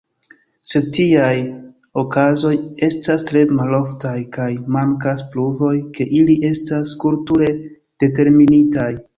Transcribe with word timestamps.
Sed 0.67 0.85
tiaj 0.97 1.33
okazoj 2.03 2.53
estas 2.87 3.27
tre 3.31 3.43
maloftaj, 3.59 4.15
kaj 4.39 4.49
mankas 4.77 5.23
pruvoj, 5.35 5.75
ke 5.99 6.11
ili 6.23 6.41
estas 6.53 6.97
kulture 7.05 7.55
determinitaj. 8.07 8.91